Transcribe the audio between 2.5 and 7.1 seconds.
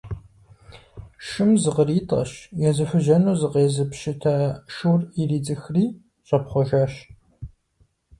езыхужьэну зыкъезыпщыта шур иридзыхри щӏэпхъуэжащ.